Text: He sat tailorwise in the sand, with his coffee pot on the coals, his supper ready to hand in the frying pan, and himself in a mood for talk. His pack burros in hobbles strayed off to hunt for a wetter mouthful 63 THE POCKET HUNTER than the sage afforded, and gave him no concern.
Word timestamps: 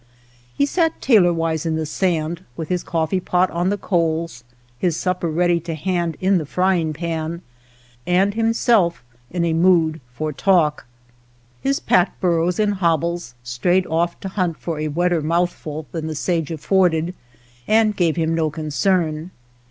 He 0.57 0.65
sat 0.65 0.99
tailorwise 0.99 1.63
in 1.63 1.75
the 1.75 1.85
sand, 1.85 2.43
with 2.57 2.69
his 2.69 2.81
coffee 2.81 3.19
pot 3.19 3.51
on 3.51 3.69
the 3.69 3.77
coals, 3.77 4.43
his 4.79 4.97
supper 4.97 5.27
ready 5.29 5.59
to 5.59 5.75
hand 5.75 6.17
in 6.19 6.39
the 6.39 6.45
frying 6.47 6.91
pan, 6.91 7.43
and 8.07 8.33
himself 8.33 9.03
in 9.29 9.45
a 9.45 9.53
mood 9.53 10.01
for 10.11 10.33
talk. 10.33 10.87
His 11.61 11.79
pack 11.79 12.19
burros 12.19 12.59
in 12.59 12.71
hobbles 12.71 13.35
strayed 13.43 13.85
off 13.85 14.19
to 14.21 14.29
hunt 14.29 14.57
for 14.57 14.79
a 14.79 14.87
wetter 14.87 15.21
mouthful 15.21 15.83
63 15.83 15.85
THE 15.85 15.85
POCKET 15.85 15.93
HUNTER 15.93 16.01
than 16.01 16.07
the 16.07 16.15
sage 16.15 16.49
afforded, 16.51 17.15
and 17.67 17.95
gave 17.95 18.15
him 18.15 18.33
no 18.33 18.49
concern. 18.49 19.29